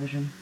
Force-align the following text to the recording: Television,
Television, 0.00 0.39